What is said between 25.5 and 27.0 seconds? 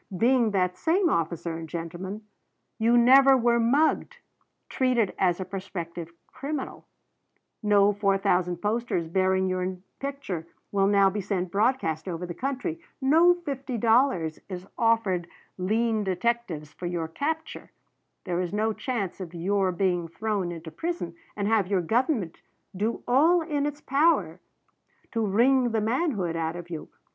the manhood out of you!